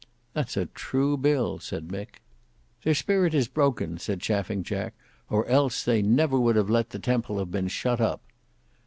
[0.33, 2.21] "That's a true bill," said Mick.
[2.83, 4.95] "Their spirit is broken," said Chaffing Jack,
[5.29, 8.23] "or else they never would have let the Temple have been shut up."